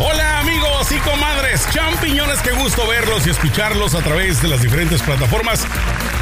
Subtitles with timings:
[0.00, 5.00] Hola amigos y comadres, champiñones, qué gusto verlos y escucharlos a través de las diferentes
[5.02, 5.64] plataformas.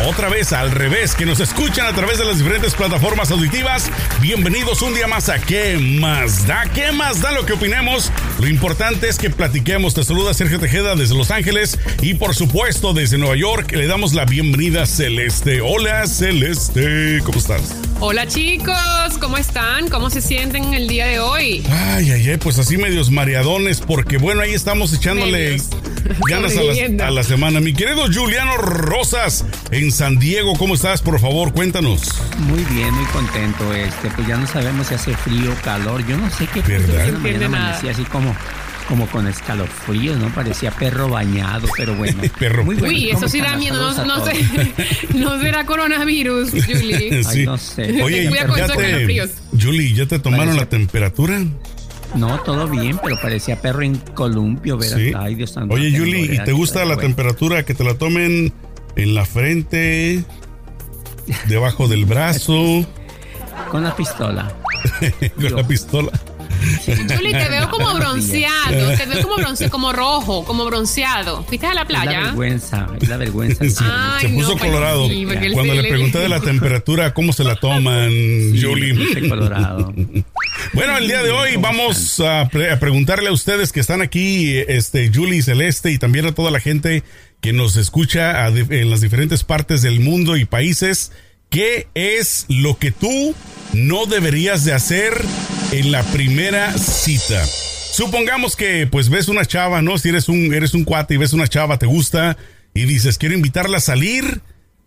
[0.07, 3.91] Otra vez al revés, que nos escuchan a través de las diferentes plataformas auditivas.
[4.21, 6.65] Bienvenidos un día más a ¿Qué más da?
[6.75, 8.13] ¿Qué más da lo que opinemos?
[8.39, 9.95] Lo importante es que platiquemos.
[9.95, 14.13] Te saluda Sergio Tejeda desde Los Ángeles y por supuesto desde Nueva York le damos
[14.13, 15.63] la bienvenida a Celeste.
[15.63, 17.75] Hola Celeste, ¿cómo estás?
[18.05, 19.89] Hola chicos, ¿cómo están?
[19.89, 21.65] ¿Cómo se sienten el día de hoy?
[21.71, 25.57] Ay, ay, ay, pues así medios mareadones porque bueno, ahí estamos echándole
[26.29, 27.61] ganas a la, semana.
[27.61, 31.01] Mi querido Juliano Rosas en San Diego, ¿cómo estás?
[31.01, 32.11] Por favor, cuéntanos.
[32.39, 33.73] Muy bien, muy contento.
[33.73, 36.05] Este, pues ya no sabemos si hace frío, calor.
[36.05, 36.61] Yo no sé qué.
[36.61, 37.13] ¿Verdad?
[37.49, 38.35] No así como
[38.89, 40.29] como con escalofríos, ¿no?
[40.35, 42.23] Parecía perro bañado, pero bueno.
[42.39, 42.65] perro.
[42.65, 43.77] Muy Uy, eso sí da miedo.
[43.93, 44.33] No, no, sé,
[45.15, 47.23] no será coronavirus, Julie.
[47.27, 48.03] Ay, no sé.
[48.03, 51.41] Oye, ya te, Julie, ¿ya te tomaron la temperatura?
[52.15, 55.23] No, todo bien, pero parecía perro en columpio, ¿verdad?
[55.23, 55.75] Ay, Dios santo.
[55.75, 58.53] Oye, Julie, ¿y te gusta la temperatura que te la tomen
[58.97, 60.23] en la frente,
[61.49, 62.87] debajo del brazo?
[63.71, 64.53] Con la pistola.
[65.41, 66.11] Con la pistola.
[66.85, 71.45] Juli, te veo como bronceado, te veo como bronce, como rojo, como bronceado.
[71.45, 72.11] ¿Fuiste a la playa?
[72.11, 73.65] Es la vergüenza, es la vergüenza.
[74.21, 75.09] se puso pues, colorado.
[75.53, 78.11] Cuando le pregunté de la temperatura, ¿cómo se la toman,
[78.61, 79.29] Julie?
[79.29, 79.93] colorado.
[80.75, 85.43] Bueno, el día de hoy vamos a, preguntarle a ustedes que están aquí, este, Julie
[85.43, 87.03] Celeste, y también a toda la gente
[87.41, 91.13] que nos escucha en las diferentes partes del mundo y países,
[91.51, 93.35] ¿qué es lo que tú
[93.73, 95.13] no deberías de hacer
[95.73, 97.45] en la primera cita?
[97.45, 99.99] Supongamos que pues ves una chava, ¿no?
[99.99, 102.37] Si eres un, eres un cuate y ves una chava, te gusta
[102.75, 104.41] y dices, quiero invitarla a salir,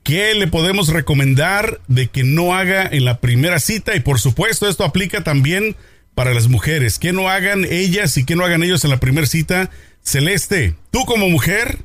[0.03, 3.95] ¿qué le podemos recomendar de que no haga en la primera cita?
[3.95, 5.75] Y por supuesto, esto aplica también
[6.15, 6.97] para las mujeres.
[6.97, 9.69] ¿Qué no hagan ellas y qué no hagan ellos en la primera cita?
[10.01, 11.79] Celeste, tú como mujer,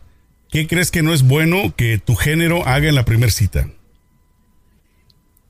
[0.51, 3.69] ¿qué crees que no es bueno que tu género haga en la primera cita?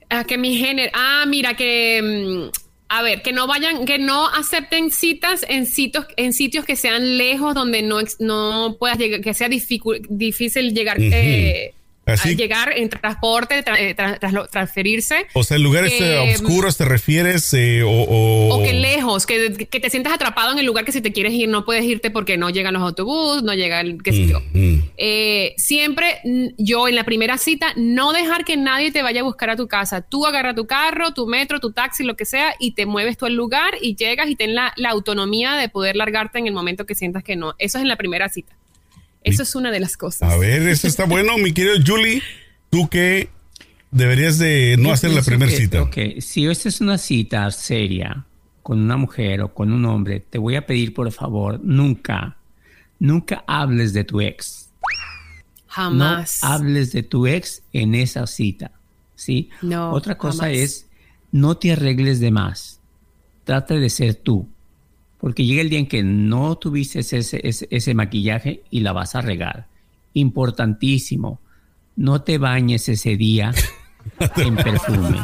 [0.08, 0.90] A que mi género.
[0.94, 2.50] Ah, mira, que.
[2.92, 7.18] A ver, que no vayan, que no acepten citas en sitios, en sitios que sean
[7.18, 10.96] lejos, donde no, no puedas llegar, que sea difícil llegar.
[11.00, 11.72] eh,
[12.36, 13.94] llegar en transporte, eh,
[14.50, 15.26] transferirse.
[15.32, 20.12] O sea, lugares eh, oscuros te refieres eh, o, o, que lejos, que, te sientas
[20.12, 22.74] atrapado en el lugar que si te quieres ir no puedes irte porque no llegan
[22.74, 24.02] los autobuses, no llega el...
[24.02, 24.40] qué sé yo.
[25.56, 26.20] siempre
[26.58, 29.68] yo en la primera cita no dejar que nadie te vaya a buscar a tu
[29.68, 30.02] casa.
[30.02, 33.26] Tú agarra tu carro, tu metro, tu taxi, lo que sea y te mueves tú
[33.26, 36.86] al lugar y llegas y ten la, la autonomía de poder largarte en el momento
[36.86, 37.54] que sientas que no.
[37.58, 38.59] Eso es en la primera cita.
[39.22, 40.32] Eso es una de las cosas.
[40.32, 42.22] A ver, eso está bueno, mi querido Julie.
[42.70, 43.28] ¿Tú qué
[43.90, 45.82] deberías de no hacer la primera cita?
[45.82, 48.24] Ok, si esta es una cita seria
[48.62, 52.36] con una mujer o con un hombre, te voy a pedir por favor, nunca,
[52.98, 54.70] nunca hables de tu ex.
[55.66, 56.40] Jamás.
[56.42, 58.72] No hables de tu ex en esa cita.
[59.14, 59.50] ¿Sí?
[59.60, 59.92] No.
[59.92, 60.86] Otra cosa es,
[61.30, 62.80] no te arregles de más.
[63.44, 64.48] Trata de ser tú.
[65.20, 69.20] Porque llega el día en que no tuviste ese, ese, maquillaje y la vas a
[69.20, 69.66] regar.
[70.14, 71.40] Importantísimo,
[71.96, 73.52] no te bañes ese día
[74.36, 75.18] en perfume.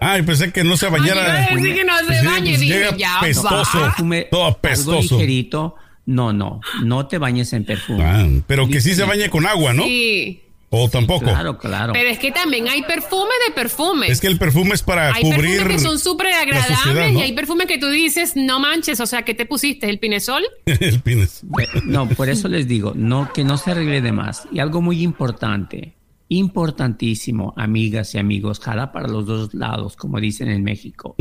[0.00, 1.48] Ay, pensé que no se bañara.
[1.50, 3.92] Ay, que no se bañe, dije, ya pestoso,
[4.30, 5.14] todo apestoso.
[5.16, 5.76] ligerito.
[6.06, 8.04] No, no, no te bañes en perfume.
[8.04, 9.84] Ah, pero que sí se bañe con agua, ¿no?
[9.84, 10.43] Sí.
[10.76, 11.26] O tampoco.
[11.26, 11.92] Claro, claro.
[11.92, 14.10] Pero es que también hay perfume de perfumes.
[14.10, 15.34] Es que el perfume es para cubrir.
[15.34, 19.06] Hay perfumes que son súper agradables y hay perfumes que tú dices, no manches, o
[19.06, 19.88] sea, ¿qué te pusiste?
[19.88, 20.42] ¿El pinesol?
[20.66, 21.48] el pinesol.
[21.84, 24.48] No, por eso les digo, no, que no se arregle de más.
[24.50, 25.94] Y algo muy importante,
[26.28, 31.14] importantísimo, amigas y amigos, jala para los dos lados, como dicen en México.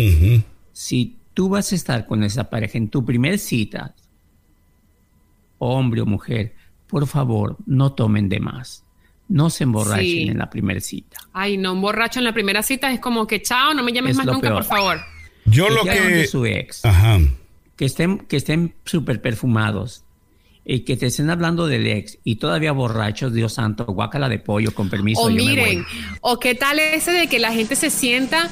[0.72, 3.94] Si tú vas a estar con esa pareja en tu primer cita,
[5.60, 6.56] hombre o mujer,
[6.88, 8.84] por favor, no tomen de más
[9.28, 11.18] no se emborrachen en la primera cita.
[11.34, 14.16] Ay, no, un borracho en la primera cita es como que chao, no me llames
[14.16, 15.00] más nunca, por favor.
[15.46, 16.28] Yo lo que.
[16.28, 16.86] su ex.
[16.86, 17.20] Ajá.
[17.76, 20.04] Que estén, que estén súper perfumados
[20.66, 24.74] y que te estén hablando del ex y todavía borrachos, Dios santo, guácala de pollo,
[24.74, 25.22] con permiso.
[25.22, 25.86] O yo me miren, voy.
[26.22, 28.50] o qué tal ese de que la gente se sienta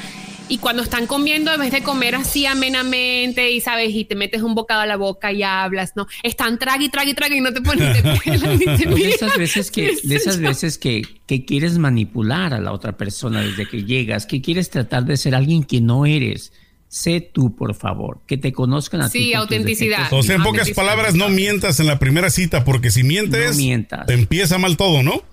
[0.52, 4.42] y cuando están comiendo, en vez de comer así amenamente y sabes, y te metes
[4.42, 6.08] un bocado a la boca y hablas, ¿no?
[6.24, 9.10] Están trague y trague y trague y no te ponen de pelan ni te de
[9.10, 13.40] esas veces que, ¿Qué de esas veces que, que quieres manipular a la otra persona
[13.42, 16.52] desde que llegas, que quieres tratar de ser alguien que no eres.
[16.90, 19.20] Sé tú, por favor, que te conozcan a ti.
[19.20, 19.98] Sí, con tus autenticidad.
[20.00, 21.18] defectos O sea, en pocas sí, sí, palabras, sí.
[21.18, 24.06] no mientas en la primera cita, porque si mientes, No mientas.
[24.06, 25.24] te empieza mal todo, ¿no?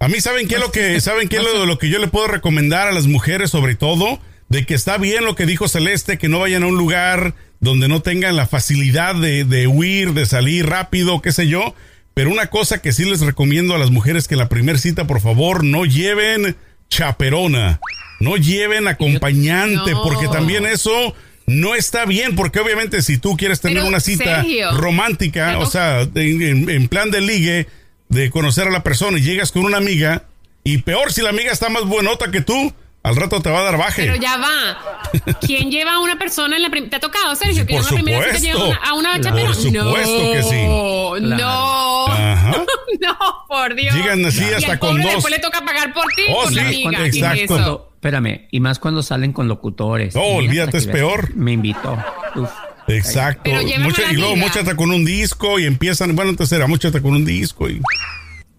[0.00, 2.08] A mí, ¿saben qué es lo que, saben qué es lo, lo que yo le
[2.08, 4.20] puedo recomendar a las mujeres, sobre todo?
[4.48, 7.88] De que está bien lo que dijo Celeste, que no vayan a un lugar donde
[7.88, 11.74] no tengan la facilidad de, de huir, de salir rápido, qué sé yo.
[12.12, 15.06] Pero una cosa que sí les recomiendo a las mujeres que en la primera cita,
[15.06, 16.56] por favor, no lleven
[16.90, 17.80] chaperona,
[18.20, 20.02] no lleven acompañante, No.
[20.02, 21.14] porque también eso
[21.46, 25.66] no está bien, porque obviamente si tú quieres tener Pero, una cita Sergio, romántica, o
[25.66, 27.66] sea, en, en- en plan de ligue,
[28.08, 30.24] de conocer a la persona y llegas con una amiga,
[30.62, 32.72] y peor si la amiga está más buenota que tú,
[33.02, 34.02] al rato te va a dar baje.
[34.02, 35.10] Pero ya va.
[35.40, 36.90] ¿Quién lleva a una persona en la primera?
[36.90, 37.66] ¿Te ha tocado, Sergio?
[37.66, 38.58] que Por una primera cita supuesto.
[38.58, 39.54] lleva una- a una Por chaperona?
[39.54, 40.62] supuesto que sí.
[40.66, 42.06] No, no.
[42.08, 42.64] Ajá.
[43.00, 43.18] No,
[43.48, 43.94] por Dios.
[43.94, 45.12] Llegan así Y hasta al con dos.
[45.12, 46.82] después le toca pagar por ti, Oh, por sí, la Más amiga.
[46.90, 50.14] cuando- ¿Qué es y cuando- espérame, y más cuando salen con locutores.
[50.14, 51.34] No, olvídate, es que peor.
[51.34, 51.98] Me invitó.
[52.36, 52.50] Uf.
[52.88, 53.50] Exacto.
[53.80, 54.46] Mucha- y luego amiga.
[54.46, 57.80] muchachata con un disco y empiezan, bueno, entonces era muchachata con un disco y...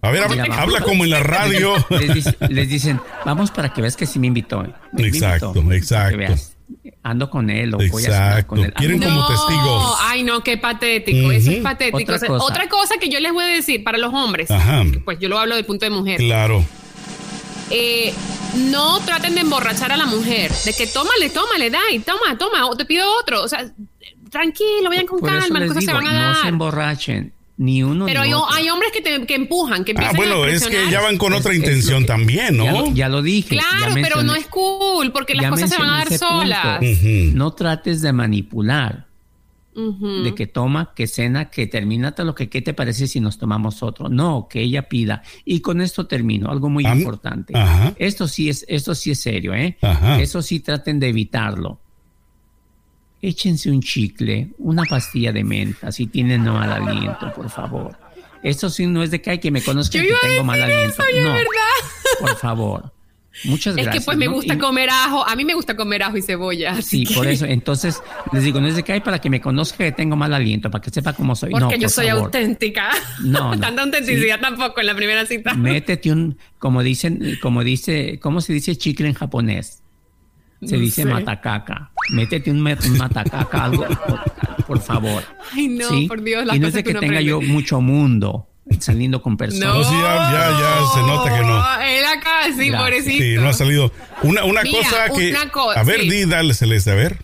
[0.02, 1.74] A ver, habla, Mira, habla como en la radio.
[1.90, 4.62] Les, dice- les dicen, vamos para que veas que sí me invitó.
[4.64, 4.72] eh".
[4.92, 6.18] Me Exacto, invitó, exacto.
[6.18, 6.52] veas.
[7.02, 8.72] Ando con él o voy a con él.
[8.74, 9.96] Quieren Ah, como no, testigos.
[10.02, 11.30] Ay, no, qué patético.
[11.32, 11.98] Eso es patético.
[11.98, 12.44] Otra O sea, cosa.
[12.44, 14.50] otra cosa que yo les voy a decir para los hombres.
[14.50, 14.84] Ajá.
[15.04, 16.18] Pues yo lo hablo del punto de mujer.
[16.18, 16.64] Claro.
[17.70, 18.12] Eh,
[18.56, 20.52] no traten de emborrachar a la mujer.
[20.64, 23.42] De que tómale, tómale, da y toma, toma, o te pido otro.
[23.42, 23.64] O sea,
[24.36, 26.48] tranquilo, vayan con Por eso calma, las cosas digo, se van a no se dar.
[26.48, 27.32] emborrachen.
[27.58, 28.52] Ni uno Pero ni hay, otro.
[28.54, 31.16] hay hombres que, te, que empujan, que Ah, empiezan bueno, a es que ya van
[31.16, 32.80] con Es- otra es intención que- también, Ya ¿no?
[32.86, 33.54] lo, ya lo dije.
[33.56, 36.80] ya Claro, pero no es cool, porque las cosas se van a dar solas.
[37.32, 39.06] No trates de manipular.
[40.24, 43.36] De que toma, que cena, que termina todo lo que qué te parece si nos
[43.36, 44.08] tomamos otro.
[44.08, 45.22] No, que ella pida.
[45.44, 47.52] Y con esto termino, algo muy Ah, importante.
[47.54, 47.92] ajá.
[47.98, 49.76] Esto sí es, esto sí es serio, ¿eh?
[49.82, 50.18] Ajá.
[50.20, 51.78] Eso sí traten de evitarlo.
[53.28, 57.96] Échense un chicle, una pastilla de menta, si tienen mal aliento, por favor.
[58.42, 60.92] Eso sí no es de que hay que me conozcan Yo que tengo mal aliento.
[60.92, 62.20] eso, es no, verdad.
[62.20, 62.92] por favor.
[63.44, 63.94] Muchas Es gracias.
[63.96, 64.32] que pues me ¿no?
[64.34, 65.26] gusta Y- comer ajo.
[65.26, 66.80] A mí me gusta comer ajo y cebolla.
[66.80, 67.44] Sí, que- por eso.
[67.46, 68.00] Entonces,
[68.32, 70.70] les digo, no es de que hay para que me conozca que tengo mal aliento,
[70.70, 71.50] para que sepa cómo soy.
[71.50, 72.24] Porque no, yo por soy favor.
[72.26, 72.90] auténtica.
[73.24, 73.60] No, no.
[73.60, 75.52] Tanta autenticidad tampoco en la primera cita.
[75.54, 79.82] Métete un, como dicen, como dice, ¿cómo se dice chicle en japonés?
[80.64, 81.08] Se No dice sé.
[81.08, 81.90] matacaca.
[82.10, 85.22] Métete un, met- un matacaca, algo, por, por favor.
[85.52, 86.06] Ay, no, ¿Sí?
[86.08, 88.46] por Dios, las Y no es de que tenga yo mucho mundo
[88.80, 89.74] saliendo con personas.
[89.74, 91.80] No, sí, ya- ya- ya se nota que no.
[91.82, 92.80] Él acá, sí, Gracias.
[92.82, 93.22] pobrecito.
[93.24, 93.92] Sí, no ha salido.
[94.22, 95.30] Una, una Mira, cosa que.
[95.30, 96.10] una co- a ver, sí.
[96.10, 97.18] di, dale, Celeste, a ver.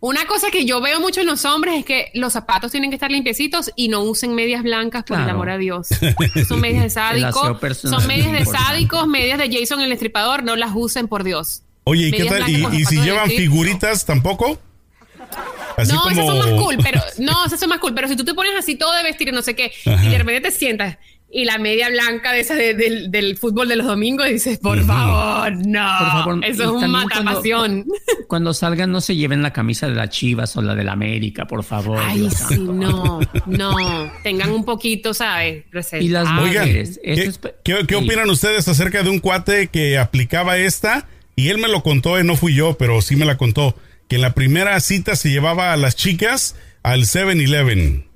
[0.00, 2.96] Una cosa que yo veo mucho en los hombres es que los zapatos tienen que
[2.96, 5.86] estar limpiecitos y no usen medias blancas, por el amor a Dios.
[6.48, 7.58] Son medias de El aseo sádico.
[7.60, 10.42] personal Son medias de sádicos, medias de Jason el Estripador.
[10.42, 11.62] No las usen, por Dios.
[11.84, 12.48] Oye, ¿y qué tal?
[12.48, 14.58] ¿Y, si llevan figuritas tampoco?
[15.76, 16.10] Así no, como.
[16.12, 17.94] esas son más cool, pero no, esas son más cool.
[17.94, 20.04] Pero si tú te pones así todo de vestir y no sé qué, Ajá.
[20.04, 20.98] y de repente te sientas
[21.34, 24.58] y la media blanca de esa de- del, del fútbol de los domingos, y dices,
[24.58, 25.88] por favor, no.
[25.98, 27.86] Por favor, Eso es un también cuando- matapasión.
[28.28, 31.46] Cuando salgan, no se lleven la camisa de las Chivas o la de la América,
[31.46, 31.98] por favor.
[32.02, 33.74] Ay, sí, no, no.
[34.22, 35.64] Tengan un poquito, ¿sabes?
[36.00, 36.26] Y las.
[36.28, 37.94] Oigan, mujeres, ¿qué, es qué- qué sí.
[37.94, 41.06] opinan ustedes acerca de un cuate que aplicaba esta?
[41.36, 43.76] Y él me lo contó, eh, no fui yo, pero sí me la contó.
[44.08, 48.06] Que en la primera cita se llevaba a las chicas al 7-Eleven.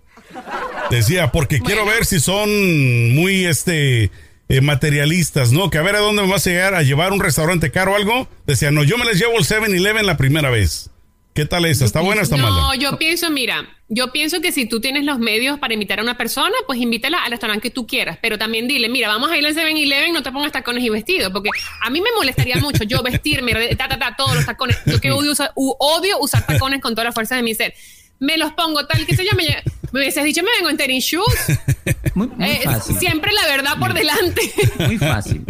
[0.91, 4.11] Decía, porque quiero ver si son muy este
[4.49, 5.71] eh, materialistas, ¿no?
[5.71, 7.97] Que a ver a dónde me vas a llegar a llevar un restaurante caro o
[7.97, 8.29] algo.
[8.47, 10.91] Decía, no, yo me les llevo al 7-Eleven la primera vez.
[11.37, 11.85] ¿Qué tal esa?
[11.85, 12.75] ¿Está buena o está No, mala?
[12.77, 16.17] yo pienso, mira, yo pienso que si tú tienes los medios para invitar a una
[16.17, 19.47] persona, pues invítala al restaurante que tú quieras, pero también dile, mira, vamos a ir
[19.47, 21.51] al 7-Eleven, no te pongas tacones y vestido, porque
[21.83, 25.13] a mí me molestaría mucho yo vestirme, ta, ta, ta, todos los tacones, yo que
[25.13, 27.75] odio usar, odio usar tacones con toda la fuerza de mi ser.
[28.19, 29.63] Me los pongo tal que se llama, me,
[29.93, 31.27] me hubieses dicho, me vengo en tenis shoes,
[32.15, 32.97] Muy, muy Eh, fácil.
[32.97, 34.41] siempre la verdad por delante.
[34.87, 35.45] Muy fácil.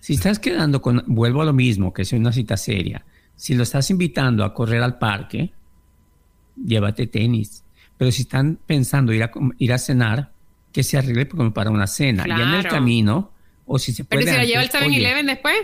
[0.00, 3.04] Si estás quedando con, vuelvo a lo mismo, que es una cita seria.
[3.38, 5.52] Si lo estás invitando a correr al parque,
[6.56, 7.64] llévate tenis.
[7.96, 10.32] Pero si están pensando ir a, ir a cenar,
[10.72, 12.24] que se arregle como para una cena.
[12.26, 12.70] Ya en el Claro.
[12.70, 13.32] camino,
[13.64, 14.24] o si se puede.
[14.24, 15.54] Pero si la lleva al antes, 7-Eleven después,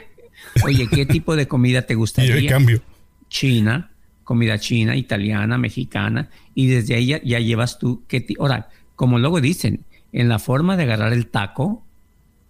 [0.65, 2.49] Oye, ¿qué tipo de comida te Y yo gustaría?
[2.51, 2.81] cambio.
[3.29, 3.91] China,
[4.23, 9.19] comida china, italiana, mexicana, y desde ahí ya, ya llevas tú, ¿qué ti- ahora, como
[9.19, 11.89] luego dicen, en la forma de agarrar el taco,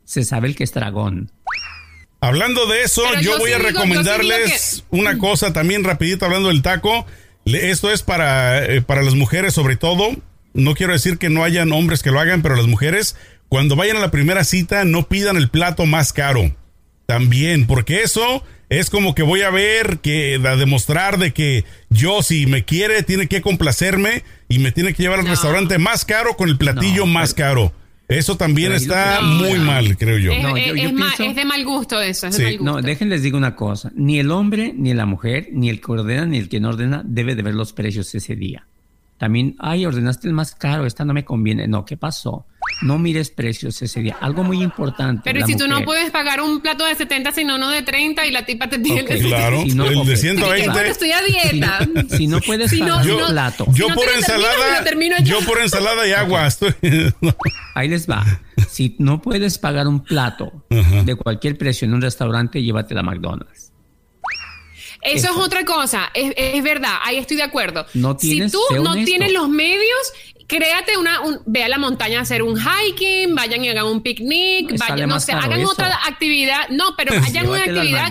[0.05, 1.31] se sabe el que es dragón.
[2.27, 5.85] Hablando de eso, yo, yo voy sí a digo- yo sí recomendarles una cosa también
[5.85, 7.07] rapidito hablando del taco.
[7.45, 10.11] Esto es para, eh, para las mujeres sobre todo.
[10.55, 13.17] No quiero decir que no hayan hombres que lo hagan, pero las mujeres,
[13.49, 16.55] cuando vayan a la primera cita, no pidan el plato más caro.
[17.07, 22.23] También, porque eso es como que voy a ver, que a demostrar de que yo
[22.23, 25.31] si me quiere tiene que complacerme y me tiene que llevar al No.
[25.33, 27.73] restaurante más caro con el platillo No, más caro.
[28.09, 29.65] Eso también Pero está muy No.
[29.65, 30.33] mal, creo yo.
[30.33, 32.43] Es, No, es- yo- yo es ma- pienso- es de mal gusto eso, es Sí.
[32.43, 32.73] de mal gusto.
[32.73, 33.91] No, déjenles digo una cosa.
[33.95, 37.03] Ni el hombre, ni la mujer, ni el que ordena, ni el que no ordena,
[37.05, 38.67] debe de ver los precios ese día.
[39.17, 41.67] También, ay, ordenaste el más caro, esta no me conviene.
[41.67, 42.45] No, ¿qué pasó?
[42.83, 44.17] No mires precios ese día.
[44.21, 45.23] Algo muy importante.
[45.25, 47.83] Pero ¿y la si tú no puedes pagar un plato de 70, sino uno de
[47.83, 50.07] 30 y la tipa te pide Ok, el de Claro, Si no, el de Y
[50.07, 50.69] que, 120.
[50.71, 51.79] bueno, estoy a dieta.
[52.17, 54.85] Si no puedes Si no- pagar si un no- plato, Yo Si no por ensalada,
[54.85, 55.47] termino yo yo.
[55.47, 56.47] por ensalada y agua.
[56.47, 56.75] Estoy,
[57.75, 58.25] ahí les va.
[58.69, 63.71] Si no puedes pagar un plato de cualquier precio en un restaurante, llévatela a McDonald's.
[65.03, 67.85] Eso es otra cosa, es, es verdad, ahí estoy de acuerdo.
[67.93, 69.05] No tienes- si tú no honesto.
[69.05, 70.13] tienes los medios,
[70.47, 74.03] créate una, un- ve a la montaña a hacer un hiking, vayan y hagan un
[74.03, 75.71] picnic, sale vayan, no sé, hagan eso.
[75.73, 78.11] otra actividad, no, pero hagan una actividad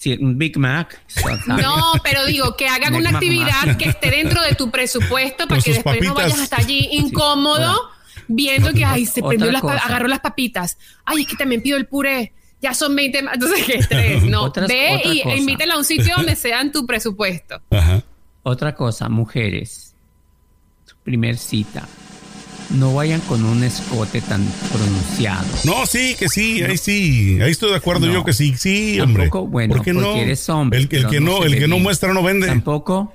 [0.00, 1.00] que, un Big Mac.
[1.46, 3.76] no, pero digo, que hagan una actividad Mac.
[3.76, 7.90] que esté dentro de tu presupuesto para Con que después no vayas hasta allí incómodo
[8.28, 10.78] viendo que, ay, se prendió las, agarró las papitas.
[11.04, 12.32] Ay, es que también pido el puré.
[12.62, 13.34] Ya son 20 más.
[13.34, 14.22] Entonces, qué estrés.
[14.24, 15.36] No, Otras- ve otra y cosa.
[15.36, 17.60] invítela a un sitio donde sea en tu presupuesto.
[17.70, 18.02] Ajá.
[18.42, 19.89] Otra cosa, mujeres,
[21.10, 21.88] primer cita,
[22.78, 25.44] no vayan con un escote tan pronunciado.
[25.64, 28.12] No, sí, que sí, ahí sí, ahí estoy de acuerdo No.
[28.12, 29.24] yo que sí, sí, hombre.
[29.24, 30.02] Tampoco, bueno, ¿Por qué no?
[30.02, 32.46] porque eres hombre, El, el que no el que no muestra no vende.
[32.46, 33.12] Tampoco,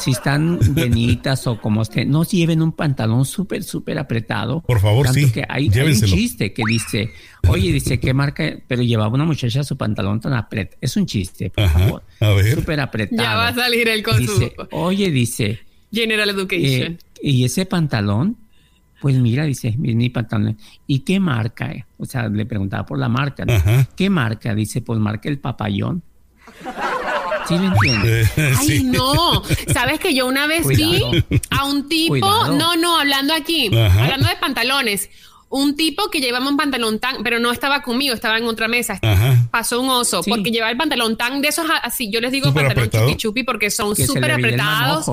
[0.00, 4.62] si están llenitas o como estén, no lleven un pantalón súper, súper apretado.
[4.62, 7.12] Por favor, Tanto sí, que hay, hay un chiste que dice,
[7.46, 8.52] oye, dice, ¿qué marca?
[8.66, 10.76] Pero llevaba una muchacha su pantalón tan apretado.
[10.80, 12.02] Es un chiste, por Ajá, favor.
[12.18, 12.52] a ver.
[12.56, 13.22] Súper apretado.
[13.22, 15.60] Ya va a salir él con Dice, su oye, dice,
[15.92, 16.98] General eh, Education.
[17.22, 18.36] Y ese pantalón,
[19.00, 20.58] pues mira, dice, mi, mi pantalón.
[20.86, 21.70] ¿Y qué marca?
[21.70, 21.86] eh?
[21.98, 23.44] O sea, le preguntaba por la marca.
[23.96, 24.54] ¿Qué marca?
[24.54, 26.02] Dice, pues marca el papayón.
[27.46, 28.30] ¿Sí me entiendes?
[28.58, 29.42] Ay, no.
[29.72, 31.10] Sabes que yo una vez Cuidado.
[31.12, 32.56] vi a un tipo, Cuidado.
[32.56, 34.04] no, no, hablando aquí, Ajá.
[34.04, 35.08] hablando de pantalones,
[35.50, 38.98] un tipo que llevaba un pantalón tan, pero no estaba conmigo, estaba en otra mesa.
[39.02, 39.48] Ajá.
[39.50, 40.30] Pasó un oso, Sí.
[40.30, 43.06] porque llevaba el pantalón tan de esos así, yo les digo pantalón apretado.
[43.06, 45.06] chupi chupi porque son súper apretados,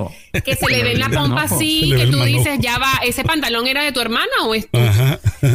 [0.44, 3.84] que se le ve la pompa así, que tú dices, ya va, ese pantalón era
[3.84, 4.92] de tu hermana o es tuyo?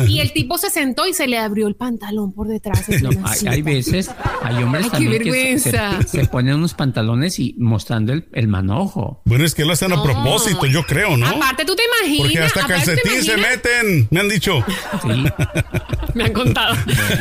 [0.08, 2.88] Y el tipo se sentó y se le abrió el pantalón por detrás.
[3.02, 4.10] No, hay, hay veces,
[4.42, 6.08] hay hombres Ay, también que se, se- vergüenza.
[6.08, 9.22] se ponen unos pantalones y mostrando el, el manojo.
[9.24, 11.26] Bueno, es que lo hacen a propósito, yo creo, ¿no?
[11.26, 12.20] Aparte, tú te imaginas.
[12.26, 14.64] Porque hasta aparte, ¿te calcetín se meten, me han dicho.
[15.02, 15.24] Sí.
[16.14, 16.74] Me han contado.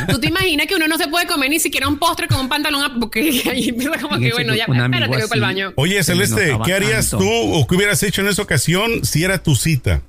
[0.09, 2.49] ¿Tú te imaginas que uno no se puede comer ni siquiera un postre con un
[2.49, 2.83] pantalón?
[2.83, 5.73] a- Porque ahí empieza como que, bueno, ya, un espérate, voy para el baño.
[5.75, 7.25] Oye, Celeste, ¿qué harías tanto.
[7.25, 10.01] tú o qué hubieras hecho en esa ocasión si era tu cita?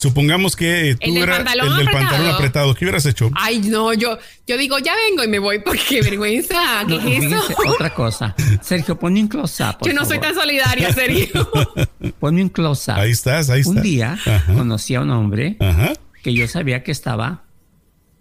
[0.00, 2.08] Supongamos que tú El del eras pantalón el del apretado.
[2.10, 2.74] pantalón apretado.
[2.76, 3.30] ¿Qué hubieras hecho?
[3.34, 6.54] Ay, no, yo, yo digo, ya vengo y me voy porque qué vergüenza.
[6.86, 7.54] ¿Qué No, es fíjense, eso?
[7.66, 8.32] otra cosa.
[8.62, 9.78] Sergio, ponme un close-up.
[9.78, 11.26] por Yo no soy tan solidaria, serio.
[12.20, 12.94] Ponme un close-up.
[12.96, 13.82] Ahí estás, ahí Un estás.
[13.82, 14.54] día Ajá.
[14.54, 15.92] conocí a un hombre Ajá.
[16.22, 17.44] Que yo sabía que estaba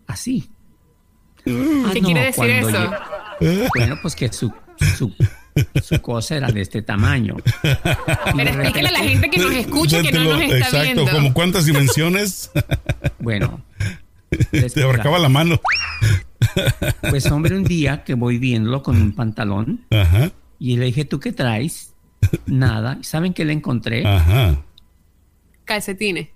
[0.08, 0.50] así.
[1.40, 2.92] Ah, ¿Qué no, quiere decir cuando eso?
[3.42, 4.52] yo- bueno, pues que su,
[4.98, 5.14] su,
[5.84, 7.36] su cosa era de este tamaño.
[7.62, 11.06] Pero explícale a la gente que nos escucha que no nos está Exacto, viendo.
[11.12, 12.52] como cuántas dimensiones
[13.20, 13.62] Bueno,
[14.74, 15.60] te abarcaba la mano.
[17.10, 21.20] pues hombre, un día que voy viéndolo con un pantalón Ajá, y le dije, ¿tú
[21.20, 21.94] qué traes?
[22.46, 22.98] Nada.
[23.00, 24.06] ¿Y ¿Saben qué le encontré?
[24.06, 24.58] ajá.
[25.66, 26.30] Calcetines.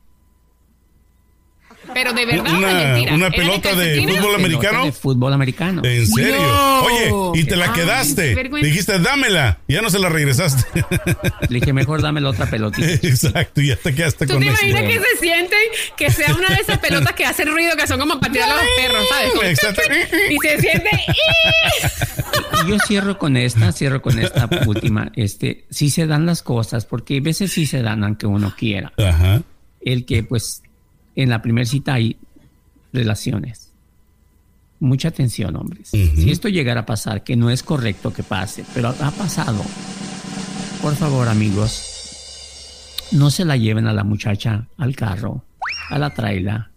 [1.93, 3.13] Pero de verdad, Una- o de mentira.
[3.15, 4.85] una ¿Era pelota de fútbol Pelota americano?
[4.85, 5.81] De fútbol americano.
[5.85, 6.37] ¿En serio?
[6.37, 6.81] No.
[6.81, 8.35] Oye, y te la quedaste.
[8.61, 9.59] Dijiste, dámela.
[9.67, 10.83] Y ya no se la regresaste.
[11.49, 12.87] Le dije, mejor dame la otra pelotita.
[13.07, 14.65] Exacto, y ya te quedaste ¿Tú con te eso.
[14.65, 15.59] imaginas que se sienten
[15.97, 18.55] que sea una de esas pelotas que hacen ruido, que son como para tirar a
[18.55, 19.29] los perros, ¿sabes?
[19.31, 19.81] Como- Exacto.
[20.29, 20.89] y se siente.
[22.65, 25.11] Y yo cierro con esta, cierro con esta última.
[25.15, 28.91] Este, sí se dan las cosas, porque a veces sí se dan aunque uno quiera.
[28.97, 29.41] Ajá.
[29.81, 30.61] El que, pues,
[31.15, 32.17] en la primera cita hay
[32.93, 33.71] relaciones.
[34.79, 35.91] Mucha atención, hombres.
[35.93, 36.21] Ujú.
[36.21, 39.63] Si esto llegara a pasar, que no es correcto que pase, pero ha pasado.
[40.81, 41.91] Por favor, amigos,
[43.11, 45.45] no se la lleven a la muchacha al carro,
[45.89, 46.71] a la traila.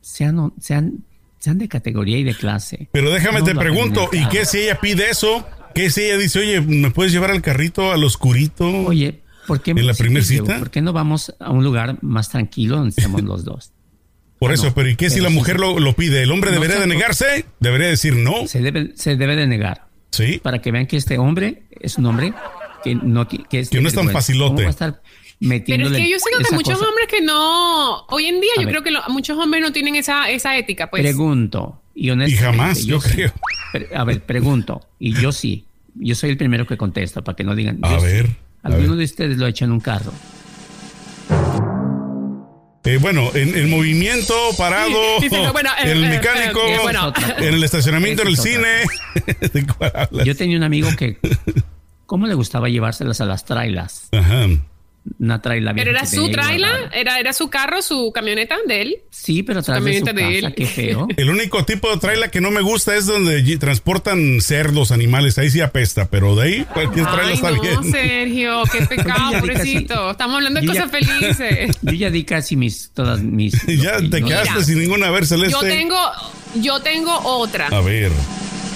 [0.00, 1.04] Sean, sean,
[1.38, 2.88] sean de categoría y de clase.
[2.92, 5.46] Pero déjame No te pregunto, ¿y qué si ella pide eso?
[5.74, 8.66] ¿Qué si ella dice, oye, ¿me puedes llevar al carrito al oscurito?
[8.84, 10.58] Oye, ¿Por qué, en la primera cita.
[10.60, 13.72] ¿Por qué no vamos a un lugar más tranquilo donde estemos los dos?
[14.38, 15.34] Por Ah, eso, no, pero ¿y qué si la sí.
[15.34, 16.22] mujer lo, lo pide?
[16.22, 17.44] ¿El hombre No debería de aco- negarse?
[17.58, 18.46] ¿Debería decir no?
[18.46, 19.88] Se debe, se debe de negar.
[20.12, 20.38] Sí.
[20.40, 22.32] Para que vean que este hombre es un hombre
[22.84, 24.50] que no, que es, Que no es tan facilote.
[24.54, 25.02] ¿Cómo va a estar
[25.40, 26.88] Pero es que yo sé que muchos cosa?
[26.88, 28.74] hombres que no, hoy en día A yo ver.
[28.74, 31.02] creo que lo- muchos hombres no tienen esa, esa ética, pues.
[31.02, 31.82] Pregunto.
[31.96, 33.32] Y, Y jamás, yo creo.
[33.72, 34.86] Pre- A ver, pregunto.
[35.00, 35.64] Y yo sí.
[35.96, 37.80] Yo soy el primero que contesto para que no digan.
[37.82, 38.06] A sí.
[38.62, 38.98] Ver, a ¿Alguno ver.
[38.98, 40.12] de ustedes lo ha hecho en un carro?
[42.84, 47.12] Eh, bueno, en el movimiento, parado, Dice, bueno, eh, el eh, mecánico, eh, bueno.
[47.36, 48.84] en el estacionamiento, en el cine.
[50.24, 51.18] Yo tenía un amigo que.
[52.06, 54.08] ¿Cómo le gustaba llevárselas a las trailas?
[54.12, 54.46] Ajá.
[55.18, 58.96] Una traila Pero era su traila, era, era su carro, su camioneta de él.
[59.10, 60.54] Sí, pero atrás de su camioneta de casa, él.
[60.54, 61.08] qué feo.
[61.16, 65.38] El único tipo de trailer que no me gusta es donde transportan cerdos, animales.
[65.38, 67.92] Ahí sí apesta, pero de ahí cualquier trailer Ay, está no, bien.
[67.92, 70.10] Sergio, qué pecado, casi- pobrecito.
[70.10, 71.76] Estamos hablando de yo ya- cosas felices.
[71.82, 73.52] Yo ya di casi mis, todas mis.
[73.66, 75.10] ya te quedaste Mira, sin ninguna.
[75.10, 75.52] Ver, Celeste.
[75.52, 75.96] Yo tengo,
[76.56, 77.66] yo tengo otra.
[77.68, 78.10] A ver.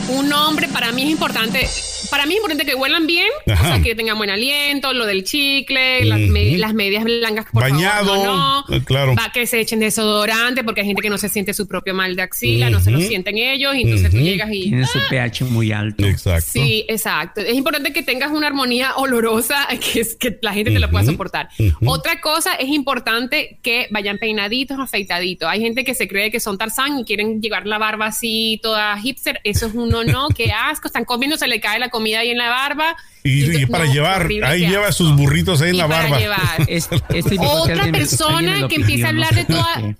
[0.08, 1.68] Un hombre para mí es importante.
[2.12, 3.62] Para mí es importante que huelan bien, Ajá.
[3.62, 6.30] o sea, que tengan buen aliento, lo del chicle, las, Ujú.
[6.30, 8.76] me- las medias blancas, por Bañado, favor, no, no.
[8.76, 9.14] eh, claro.
[9.16, 12.14] Va que se echen desodorante, porque hay gente que no se siente su propio mal
[12.14, 14.64] de axila, no se lo sienten ellos, y entonces tú llegas y...
[14.64, 16.04] Tiene su pH muy alto.
[16.06, 16.50] Exacto.
[16.52, 17.40] Sí, exacto.
[17.40, 21.04] Es importante que tengas una armonía olorosa que, es, que la gente te lo pueda
[21.06, 21.48] soportar.
[21.86, 25.48] Otra cosa es importante que vayan peinaditos, afeitaditos.
[25.48, 28.98] Hay gente que se cree que son Tarzán y quieren llevar la barba así toda
[28.98, 29.40] hipster.
[29.44, 30.88] Eso es uno no, qué asco.
[30.88, 32.96] Están comiendo, se le cae la comida ahí en la barba.
[33.24, 36.18] Y, para no, llevar, horrible, ahí lleva sus burritos ahí en Y la para barba.
[36.18, 36.40] llevar.
[36.66, 39.94] Es- es Otra persona que empieza a hablar de toda-.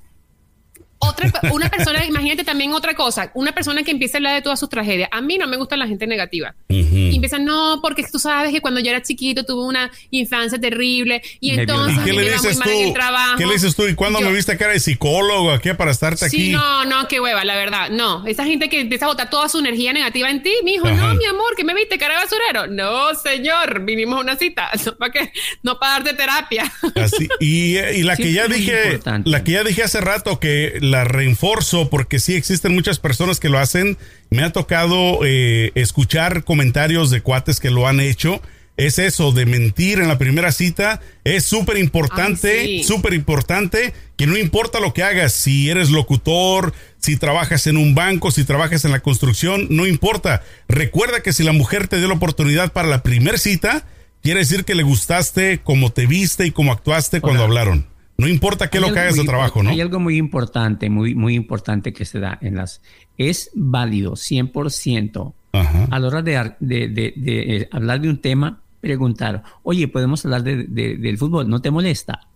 [1.09, 4.61] Otra, una persona, imagínate también otra cosa, una persona que empieza a hablar de todas
[4.61, 5.09] sus tragedias.
[5.12, 6.54] A mí no me gusta la gente negativa.
[6.68, 11.23] Y empiezan, no, porque tú sabes que cuando yo era chiquito tuve una infancia terrible
[11.40, 12.92] y Me entonces ¿Y qué me le iba muy dices mal en el tú?
[12.94, 13.37] trabajo.
[13.38, 13.87] ¿Qué le dices tú?
[13.88, 16.49] ¿Y cuándo Yo- me viste cara de psicólogo aquí para estarte Sí, aquí?
[16.50, 17.90] no, no, qué hueva, la verdad.
[17.90, 20.90] No, esa gente que empieza a botar toda su energía negativa en ti, mi hijo,
[20.90, 22.66] no, mi amor, que me viste cara de basurero.
[22.68, 26.73] No, señor, vinimos a una cita, no para qué, no para darte terapia.
[26.95, 29.28] Así, y, eh, y la Sí, que ya dije, importante.
[29.30, 33.49] la que ya dije hace rato que la reenforzo porque sí existen muchas personas que
[33.49, 33.99] lo hacen.
[34.31, 38.41] Me ha tocado eh, escuchar comentarios de cuates que lo han hecho.
[38.76, 41.00] Es eso de mentir en la primera cita.
[41.25, 42.85] Es súper importante, sí.
[42.85, 47.95] súper importante que no importa lo que hagas, si eres locutor, si trabajas en un
[47.95, 50.43] banco, si trabajas en la construcción, no importa.
[50.69, 53.85] Recuerda que si la mujer te dio la oportunidad para la primera cita,
[54.23, 57.87] quiere decir que le gustaste como te viste y como actuaste cuando hablaron.
[58.18, 59.70] No importa qué lo que hagas de trabajo, ¿no?
[59.70, 62.82] Hay algo muy importante, muy, muy importante que se da en las...
[63.18, 65.88] Es válido 100% Ajá.
[65.90, 70.25] a la hora de, de- de- de, eh, hablar de un tema, preguntar, oye, ¿podemos
[70.25, 71.48] hablar de- de- del fútbol?
[71.48, 72.28] ¿No te molesta?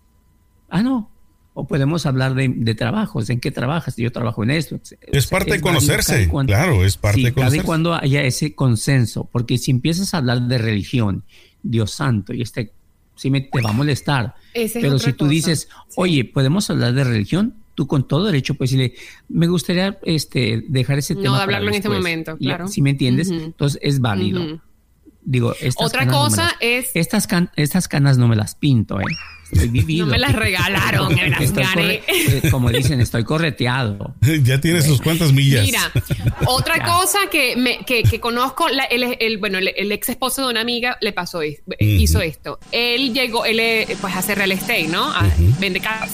[0.69, 1.11] Ah, no.
[1.53, 3.95] O podemos hablar de, de trabajos, ¿en qué trabajas?
[3.97, 4.79] Yo trabajo en esto.
[5.11, 7.65] Es parte de conocerse, cada cuando- claro, es parte Sí, de cada conocerse.
[7.65, 11.23] cuando haya ese consenso, porque si empiezas a hablar de religión,
[11.63, 12.73] Dios santo, y este
[13.17, 14.35] sí me, te va a molestar.
[14.53, 15.29] Pero si tú cosa.
[15.31, 17.55] dices, oye, ¿podemos hablar de religión?
[17.75, 18.95] Tú con todo derecho puedes decirle,
[19.29, 21.33] me gustaría este, dejar ese No, tema.
[21.35, 21.99] de para hablarlo en este después".
[21.99, 22.67] momento, claro.
[22.67, 24.61] Si me entiendes, entonces es válido.
[25.21, 28.55] Digo, estas Otra canas no cosa las- es- Estas, can- estas canas no me las
[28.55, 29.05] pinto, ¿eh?
[29.51, 30.05] Estoy vivido.
[30.05, 32.01] No me las regalaron, me las Estoy gané.
[32.01, 34.15] corre- eh, como dicen, estoy correteado.
[34.43, 35.65] ya tiene sus cuantas millas.
[35.65, 35.91] Mira,
[36.45, 36.85] otra Ya.
[36.85, 40.49] cosa que, me, que, que conozco, la- el, el- bueno, el, el ex esposo de
[40.51, 42.59] una amiga le pasó, es- hizo esto.
[42.71, 45.03] Él llegó, él eh, pues hace real estate, ¿no?
[45.11, 45.27] Ah,
[45.59, 46.09] Vende casas.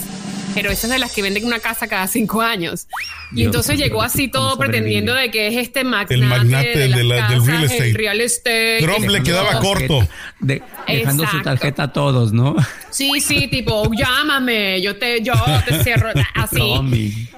[0.54, 2.88] Pero esas de las que venden una casa cada cinco años.
[3.34, 6.88] Y entonces llegó así ¿cómo todo pretendiendo de que es este magnate, El magnate de,
[6.88, 7.90] las de la- del real estate.
[7.90, 8.78] el real estate.
[8.82, 10.08] Trump le quedaba corto.
[10.40, 11.44] De- dejando su Exacto.
[11.50, 12.56] tarjeta a todos, ¿no?
[12.90, 15.34] Sí, sí, tipo, llámame, yo te, yo
[15.68, 17.30] te cierro, así.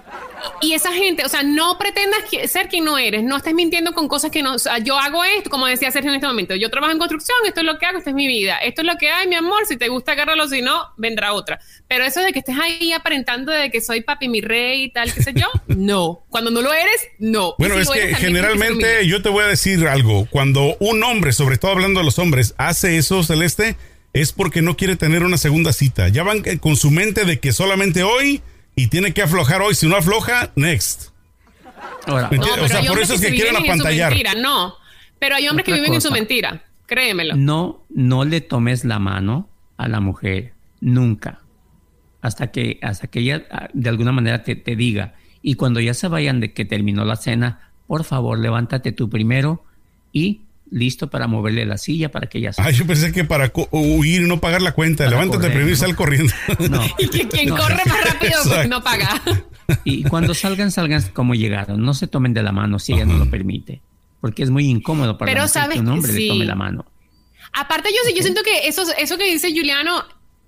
[0.62, 4.08] Y esa gente, o sea, no pretendas ser quien no eres, no estés mintiendo con
[4.08, 6.70] cosas que no, o sea, yo hago esto, como decía Sergio en este momento, yo
[6.70, 8.96] trabajo en construcción, esto es lo que hago, esta es mi vida, esto es lo
[8.98, 11.60] que hay, mi amor, si te gusta agárralo, si no, vendrá otra.
[11.88, 15.14] Pero eso de que estés ahí aparentando de que soy papi, mi rey y tal,
[15.14, 16.24] qué sé yo, no.
[16.30, 17.56] Cuando no lo eres, no.
[17.58, 20.28] Bueno, si es que eres, generalmente yo te voy a decir algo.
[20.30, 23.76] Cuando un hombre, sobre todo hablando de los hombres, hace eso, Celeste,
[24.14, 26.08] es porque no quiere tener una segunda cita.
[26.08, 28.42] Ya van con su mente de que solamente hoy
[28.76, 29.76] y tiene que aflojar hoy.
[29.76, 31.10] Si no afloja, next.
[32.06, 33.82] Ahora, ¿Me No, o sea, hay por eso es que se quieren viven en su
[33.82, 34.10] apantallar.
[34.12, 34.76] mentira, no.
[35.20, 37.36] Pero hay hombres que viven en su mentira, créemelo.
[37.36, 41.42] no, no le tomes la mano a la mujer nunca
[42.22, 45.94] hasta que hasta que ella ah, de alguna manera te, te diga y cuando ya
[45.94, 49.64] se vayan de que terminó la cena por favor levántate tú primero
[50.12, 54.22] y listo para moverle la silla para que ella Ah, yo pensé que para huir
[54.22, 55.04] y no pagar la cuenta.
[55.06, 55.78] Para Levántate correr, primero y ¿no?
[55.78, 56.34] sal corriendo.
[56.70, 56.82] No.
[57.00, 57.58] Y que quien No.
[57.58, 58.68] corre más rápido pues, Exacto.
[58.70, 59.22] no paga.
[59.84, 61.82] Y cuando salgan, salgan como llegaron.
[61.84, 63.82] No se tomen de la mano si ella no lo permite.
[64.22, 66.22] Porque es muy incómodo para Pero la mujer sabes que un hombre sí.
[66.24, 66.86] le tome la mano.
[67.54, 70.04] Aparte, yo, sí- yo siento que eso, eso que dice Juliano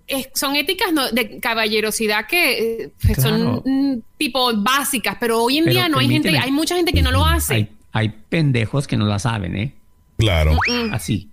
[0.08, 3.22] es- son éticas no- de caballerosidad que eh, Claro.
[3.22, 6.92] son mm, tipo básicas, pero hoy en Pero día no hay gente, hay mucha gente
[6.92, 7.54] que no lo hace.
[7.54, 9.74] Hay, hay pendejos que no la saben, ¿eh?
[10.18, 10.58] Claro.
[10.92, 11.30] Así.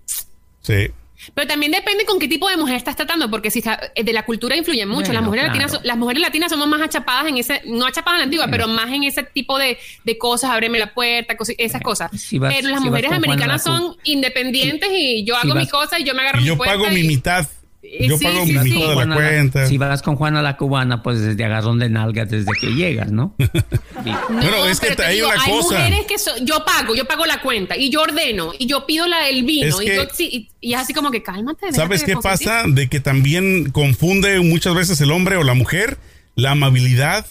[0.61, 0.87] Sí.
[1.33, 4.13] Pero también depende con qué tipo de mujer estás tratando, porque si está, eh, de
[4.13, 5.07] la cultura influye mucho.
[5.07, 5.59] Bueno, las, mujeres claro.
[5.59, 8.67] latinas, las mujeres latinas somos más achapadas en ese, no achapadas en la antigua, pero
[8.67, 12.11] más en ese tipo de, de cosas, ábreme la puerta, cosi- esas cosas.
[12.21, 15.99] si vas- pero las si mujeres americanas son independientes y yo si hago mi cosa
[15.99, 17.47] y yo me agarro Y mi yo puerta pago y- mi mitad.
[18.01, 18.81] Yo sí, pago sí, mi sí.
[18.81, 19.67] de la cuenta.
[19.67, 23.35] si vas con Juana la cubana, pues desde agarrón de nalgas desde que llegas, ¿no?
[23.39, 24.11] Sí.
[24.11, 25.75] No, Bueno, es que pero te hay digo, una hay cosa.
[25.79, 29.07] mujeres que so- yo pago, yo pago la cuenta y yo ordeno y yo pido
[29.07, 31.71] la del vino Es y, que- yo- y, y es así como que cálmate.
[31.73, 32.63] ¿Sabes qué pasa?
[32.67, 35.97] De que también confunde muchas veces el hombre o la mujer
[36.35, 37.25] la amabilidad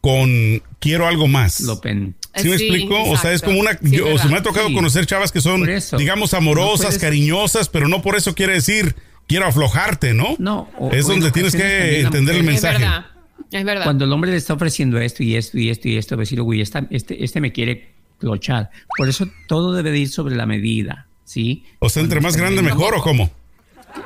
[0.00, 1.60] con quiero algo más.
[1.60, 3.02] Lo pen- ¿Sí me Sí, explico?
[3.04, 3.72] O sea, es como una...
[3.72, 4.74] Sí, yo- es o se me ha tocado Sí.
[4.74, 5.96] conocer chavas que son, Por eso.
[5.96, 8.94] digamos, No amorosas, puedes- cariñosas, pero no por eso quiere decir
[9.28, 10.34] quiero aflojarte, ¿no?
[10.38, 12.78] No, o- es donde tienes que entender el mujer- Es mensaje.
[12.84, 13.06] verdad,
[13.52, 13.84] es verdad.
[13.84, 16.60] Cuando el hombre le está ofreciendo esto y esto y esto y esto, decir, uy,
[16.60, 18.70] esta- este, este me quiere clochar.
[18.96, 21.64] Por eso todo debe de ir sobre la medida, ¿sí?
[21.78, 23.30] O sea, entre Cuando más grande mejor o cómo.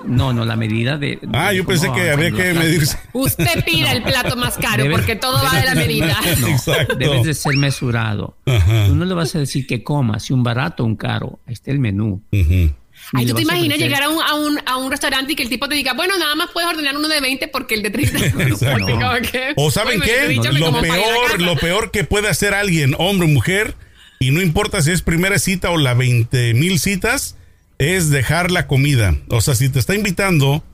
[0.06, 1.18] No, no, la medida de...
[1.32, 2.98] Ah, de yo pensé que los que medirse.
[3.12, 6.16] Usted pida el plato más caro Debes- porque todo va de la medida.
[6.40, 6.94] No, Exacto.
[6.96, 8.36] debes de ser mesurado.
[8.46, 8.86] Ajá.
[8.86, 11.40] Tú no le vas a decir que coma, si un barato o un caro.
[11.46, 12.22] Ahí está el menú.
[12.32, 12.52] Ujú.
[12.52, 12.72] Ni
[13.12, 15.48] Ay, tú te imaginas llegar a un, a, un, a un restaurante y que el
[15.48, 18.18] tipo te diga, bueno, nada más puedes ordenar uno de 20 porque el de 30.
[18.42, 18.84] Exacto.
[18.84, 20.34] Así como que, O ¿saben "Oye, qué?
[20.52, 21.38] Lo peor, casa".
[21.38, 23.74] lo peor que puede hacer alguien, hombre o mujer,
[24.18, 27.36] y no importa si es primera cita o la 20 mil citas,
[27.78, 29.16] es dejar la comida.
[29.28, 30.64] O sea, si te está invitando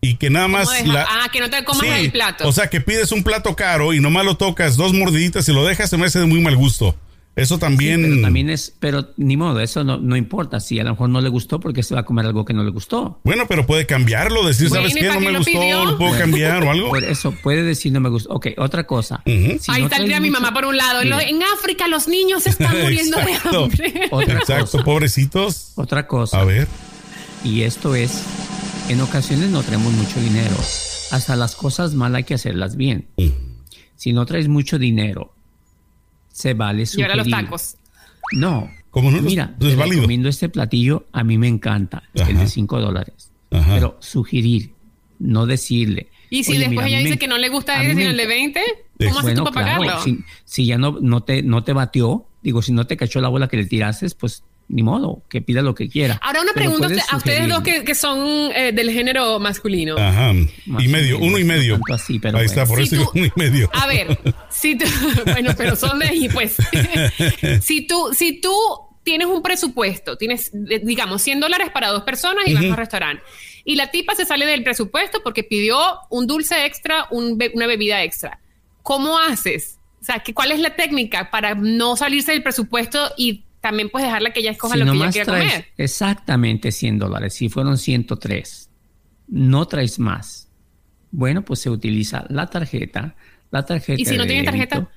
[0.00, 1.06] y que nada ¿Cómo más la...
[1.08, 2.48] Ah, que no te comas Sí, el plato.
[2.48, 5.64] O sea, que pides un plato caro y nomás lo tocas dos mordiditas y lo
[5.64, 6.96] dejas, se me hace de muy mal gusto.
[7.36, 8.00] Eso Sí, también...
[8.02, 10.58] pero también es, pero ni modo, eso no, no importa.
[10.58, 12.64] Si a lo mejor no le gustó porque se va a comer algo que no
[12.64, 13.20] le gustó.
[13.24, 15.12] Bueno, pero puede cambiarlo, decir, Bueno, ¿sabes ¿y qué?
[15.12, 15.84] No me lo gustó, pidió?
[15.84, 16.88] lo puedo cambiar o algo.
[16.88, 18.32] Por eso puede decir no me gustó.
[18.32, 19.22] Ok, otra cosa.
[19.26, 21.02] Si Ahí no saldría mi mucho- mamá por un lado.
[21.02, 23.64] En, lo- Mire, en África los niños se están muriendo de Exacto.
[23.64, 24.08] hambre.
[24.10, 24.84] Otra Exacto, cosa.
[24.84, 25.72] pobrecitos.
[25.76, 26.40] Otra cosa.
[26.40, 26.66] A ver.
[27.44, 28.22] Y esto es,
[28.88, 30.56] en ocasiones no traemos mucho dinero.
[31.10, 33.08] Hasta las cosas mal hay que hacerlas bien.
[33.94, 35.35] Si no traes mucho dinero,
[36.36, 37.76] se vale Y ahora los tacos.
[38.32, 38.70] No.
[38.90, 39.22] ¿Cómo no?
[39.22, 39.96] Mira, No es te válido.
[40.00, 43.30] recomiendo este platillo, a mí me encanta, el de 5 dólares.
[43.50, 43.74] Ajá.
[43.74, 44.72] Pero sugerir,
[45.18, 46.08] no decirle.
[46.28, 48.16] Y si "Oye, después mira, ella dice me- que no le gusta ese, sino el
[48.16, 48.60] de enc- 20,
[48.98, 50.02] ¿cómo haces Bueno, tú para claro, pagarlo?
[50.04, 53.28] si, si ya no, no, te, no te batió, digo, si no te cachó la
[53.28, 56.18] bola que le tiraste, pues ni modo, que pida lo que quiera.
[56.22, 59.96] Ahora una Pero pregunta a ustedes dos que, que son eh, del género masculino.
[59.96, 60.32] Ajá.
[60.32, 61.78] Y medio, uno y medio.
[61.92, 62.62] así, pero Ahí bueno.
[62.62, 63.70] está, por Si eso digo tú- uno y medio.
[63.72, 64.18] A ver,
[64.50, 64.84] si tú,
[65.26, 66.56] bueno, pero son de ahí, pues.
[67.62, 68.52] si tú, si tú
[69.02, 73.22] tienes un presupuesto, tienes, digamos, 100 dólares para dos personas y vas a un restaurante,
[73.64, 75.78] y la tipa se sale del presupuesto porque pidió
[76.10, 78.40] un dulce extra, un be- una bebida extra.
[78.82, 79.78] ¿Cómo haces?
[80.00, 84.04] O sea, ¿qué- ¿cuál es la técnica para no salirse del presupuesto y tamém pues
[84.04, 85.66] dejarla que ella escoja Si lo que ella quiera traes comer?
[85.76, 88.70] exactamente 100 dólares, si fueron 103,
[89.28, 90.48] no traes más.
[91.10, 93.14] Bueno, pues se utiliza la tarjeta,
[93.50, 94.00] la tarjeta.
[94.00, 94.88] ¿Y si no de tiene tarjeta?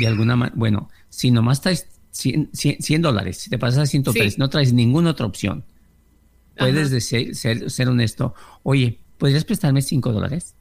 [0.00, 3.86] De alguna manera, bueno, si nomás traes 100, 100 100 dólares, si te pasas a
[3.86, 4.38] 103, Sí.
[4.38, 5.64] no traes ninguna otra opción.
[6.56, 10.54] Puedes decir- ser, ser honesto, oye, ¿podrías prestarme 5 dólares?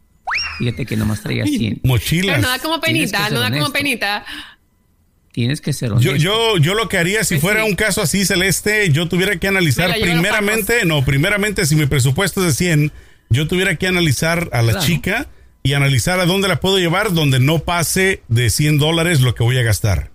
[0.59, 1.81] Fíjate que nomás traía 100.
[1.83, 2.35] Mochilas.
[2.37, 3.73] Pero no da como penita, no da como honesto.
[3.73, 4.25] penita.
[5.31, 6.15] Tienes que ser honesto.
[6.15, 7.69] Yo, yo, yo lo que haría si Pues fuera sí.
[7.69, 12.47] un caso así, Celeste, yo tuviera que analizar primeramente, no, primeramente si mi presupuesto es
[12.47, 12.91] de 100,
[13.29, 14.85] yo tuviera que analizar a la Claro.
[14.85, 15.27] chica
[15.63, 19.43] y analizar a dónde la puedo llevar donde no pase de 100 dólares lo que
[19.43, 20.11] voy a gastar.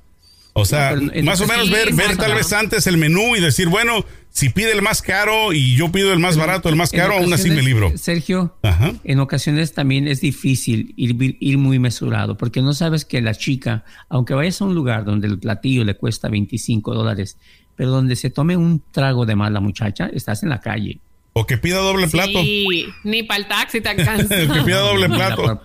[0.53, 3.41] O sea, pero más o sí, menos ver, ver tal vez antes el menú y
[3.41, 4.05] decir, bueno,
[4.37, 7.33] si pide el más caro y yo pido el más barato, el más caro, aún
[7.33, 7.91] así me libro.
[7.97, 8.93] Sergio, Ajá.
[9.03, 13.85] en ocasiones también es difícil ir, ir muy mesurado porque no sabes que la chica,
[14.11, 17.39] aunque vayas a un lugar donde el platillo le cuesta 25 dólares,
[17.77, 20.99] pero donde se tome un trago de más la muchacha, estás en la calle.
[21.33, 22.41] O que pida doble plato.
[22.43, 24.37] Sí, ni para el taxi te alcanza.
[24.37, 25.63] que pida doble plato.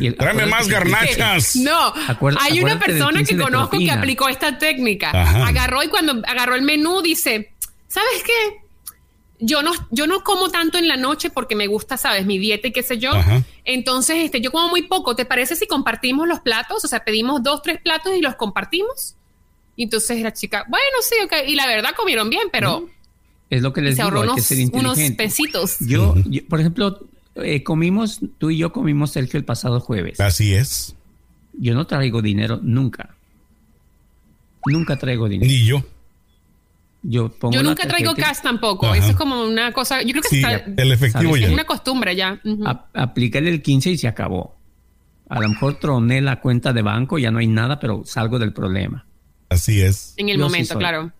[0.00, 1.56] Y el- Tráeme más que- garnachas.
[1.56, 5.10] No, Acuérdate- hay una persona 15 que conozco que aplicó esta técnica.
[5.10, 5.46] Ajá.
[5.46, 7.52] Agarró y cuando agarró el menú dice,
[7.88, 8.68] ¿sabes qué?
[9.40, 12.26] Yo no, yo no como tanto en la noche porque me gusta, ¿sabes?
[12.26, 13.12] Mi dieta y qué sé yo.
[13.12, 13.44] Ajá.
[13.64, 15.14] Entonces, este, yo como muy poco.
[15.14, 16.84] ¿Te parece si compartimos los platos?
[16.84, 19.14] O sea, pedimos dos, tres platos y los compartimos.
[19.76, 21.48] Y entonces la chica, bueno, sí, ok.
[21.48, 22.88] Y la verdad comieron bien, pero
[23.48, 25.76] Es lo que les se digo, hay que unos, ser unos pesitos.
[25.80, 30.18] Yo, yo, por ejemplo, eh, comimos, tú y yo comimos Sergio el pasado jueves.
[30.18, 30.96] Así es.
[31.52, 33.14] Yo no traigo dinero nunca.
[34.66, 35.48] Nunca traigo dinero.
[35.48, 35.84] Ni yo.
[37.10, 38.86] Yo, pongo Yo la nunca traigo cash tampoco.
[38.86, 38.96] Ajá.
[38.98, 40.02] Eso es como una cosa.
[40.02, 41.46] Yo creo que Sí, está- el efectivo ya.
[41.46, 42.38] es una costumbre ya.
[42.94, 44.56] Aplícale el 15 y se acabó.
[45.30, 48.52] A lo mejor troné la cuenta de banco, ya no hay nada, pero salgo del
[48.52, 49.06] problema.
[49.48, 50.12] Así es.
[50.18, 51.10] en el yo momento, claro.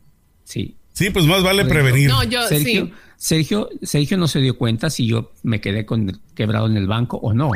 [0.44, 0.76] Sí.
[0.92, 2.10] Sí, pues más vale Por prevenir.
[2.10, 2.92] No, yo Sergio, sí.
[3.16, 7.16] Sergio, Sergio no se dio cuenta si yo me quedé con quebrado en el banco
[7.18, 7.50] o no.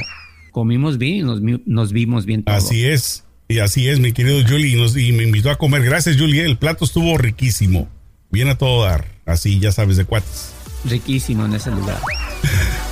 [0.52, 1.22] Comimos bien y
[1.66, 2.42] nos, vimos bien.
[2.46, 3.24] Así es.
[3.48, 4.68] Y así es, mi querido Julie.
[4.76, 5.82] Y, nos- y me invitó a comer.
[5.84, 6.44] Gracias, Julie.
[6.44, 7.88] El plato estuvo riquísimo.
[8.32, 9.04] Bien a todo dar.
[9.26, 10.52] Así, ya sabes, de cuates.
[10.84, 12.00] Riquísimo en ese lugar.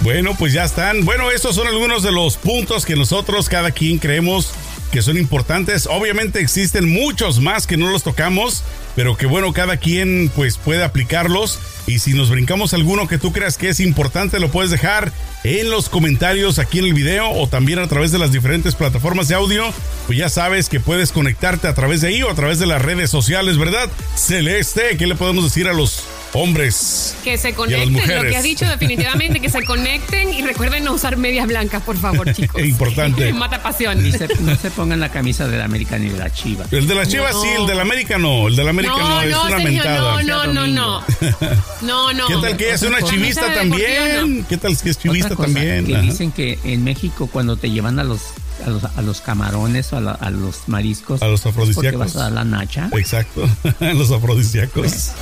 [0.03, 1.05] Bueno, pues ya están.
[1.05, 4.51] Bueno, estos son algunos de los puntos que nosotros, cada quien, creemos
[4.91, 5.87] que son importantes.
[5.91, 8.63] Obviamente existen muchos más que no los tocamos,
[8.97, 11.59] pero que bueno, cada quien pues puede aplicarlos.
[11.87, 15.13] Y si nos brincamos alguno que tú creas que es importante, lo puedes dejar
[15.45, 19.29] en los comentarios aquí en el video o también a través de las diferentes plataformas
[19.29, 19.65] de audio.
[20.07, 22.83] Pues ya sabes que puedes conectarte a través de ahí o a través de las
[22.83, 23.89] redes sociales, ¿verdad?
[24.17, 27.15] Celeste, ¿qué le podemos decir a los hombres?
[27.25, 30.43] Que se Y a las conecten, lo que has dicho definitivamente, que se conecten y
[30.43, 32.63] recuerden no usar medias blancas, por favor, chicos.
[32.63, 33.33] Importante.
[33.41, 34.05] Mata pasión.
[34.05, 36.65] Y se- no se pongan la camisa de la América ni de la Chiva.
[36.71, 37.43] El de las Chivas No.
[37.43, 38.49] sí, el de la América no.
[38.49, 40.23] El de la América no, No, es no, una mentada.
[40.23, 41.05] no, no, no, no.
[41.83, 42.27] No, no.
[42.27, 44.45] ¿Qué tal que ella es una chivista también?
[44.49, 45.87] ¿Qué tal que es chivista Otra cosa, también?
[45.87, 46.03] Que Ajá.
[46.03, 48.21] dicen que en México cuando te llevan a los
[48.67, 51.61] a los, a los camarones o a, la- a los mariscos A los es porque
[51.89, 51.99] afrodisíacos.
[51.99, 52.91] vas a dar la nacha.
[52.93, 53.49] Exacto,
[53.81, 55.13] los afrodisíacos.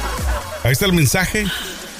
[0.64, 1.46] Ahí está el mensaje.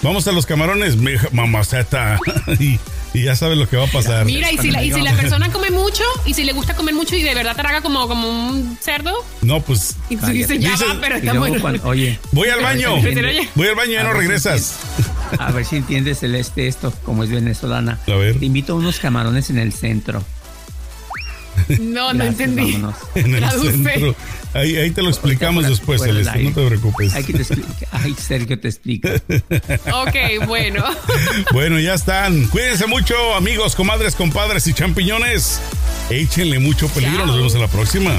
[0.03, 0.97] Vamos a los camarones,
[1.33, 2.21] mamaceta.
[2.61, 2.79] y,
[3.15, 4.25] y ya sabes lo que va a pasar.
[4.25, 6.95] Mira, y si, la, y si la persona come mucho, y si le gusta comer
[6.95, 10.71] mucho y de verdad traga como, como un cerdo, No, pues y tú dices, ya
[10.71, 11.61] Dice- va, pero está luego bueno.
[11.61, 12.95] cuando- oye, voy al baño.
[13.55, 14.77] Voy al baño y ya no si regresas.
[15.39, 17.99] a ver si entiendes Celeste esto, como es venezolana.
[18.07, 18.39] A ver.
[18.39, 20.23] Te invito a unos camarones en el centro.
[21.81, 22.73] No, no Gracias, entendí.
[22.73, 22.95] vámonos.
[23.15, 23.73] En el Traduce.
[23.73, 24.17] centro.
[24.55, 26.39] Ahí, ahí te lo explicamos Fuera- después, Celeste.
[26.43, 27.15] No te preocupes.
[27.15, 27.45] Ay, que te.
[27.93, 29.11] Ay, Sergio te explica.
[29.93, 30.85] Ok, bueno.
[31.53, 32.47] Bueno, ya están.
[32.49, 35.61] Cuídense mucho, amigos, comadres, compadres y champiñones.
[36.11, 37.19] Échenle mucho peligro.
[37.19, 37.27] Chao.
[37.27, 38.13] Nos vemos en la próxima.